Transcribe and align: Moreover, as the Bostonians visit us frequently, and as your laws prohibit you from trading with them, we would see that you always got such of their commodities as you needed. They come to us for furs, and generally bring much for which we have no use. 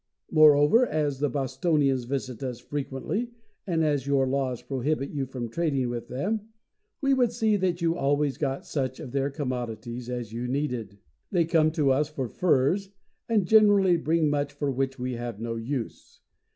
Moreover, 0.31 0.83
as 0.87 1.19
the 1.19 1.29
Bostonians 1.29 2.05
visit 2.05 2.41
us 2.41 2.59
frequently, 2.59 3.29
and 3.67 3.83
as 3.83 4.07
your 4.07 4.25
laws 4.25 4.63
prohibit 4.63 5.11
you 5.11 5.27
from 5.27 5.47
trading 5.47 5.89
with 5.89 6.07
them, 6.07 6.49
we 7.01 7.13
would 7.13 7.31
see 7.31 7.55
that 7.57 7.83
you 7.83 7.95
always 7.95 8.39
got 8.39 8.65
such 8.65 8.99
of 8.99 9.11
their 9.11 9.29
commodities 9.29 10.09
as 10.09 10.33
you 10.33 10.47
needed. 10.47 10.97
They 11.29 11.45
come 11.45 11.69
to 11.73 11.91
us 11.91 12.09
for 12.09 12.27
furs, 12.27 12.89
and 13.29 13.45
generally 13.45 13.95
bring 13.95 14.27
much 14.27 14.51
for 14.53 14.71
which 14.71 14.97
we 14.97 15.13
have 15.13 15.39
no 15.39 15.55
use. 15.55 16.19